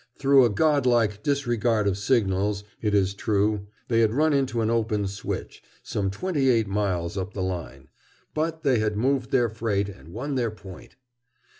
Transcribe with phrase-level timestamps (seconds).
[0.17, 5.05] Through a godlike disregard of signals, it is true, they had run into an open
[5.07, 7.87] switch, some twenty eight miles up the line,
[8.33, 10.95] but they had moved their freight and won their point.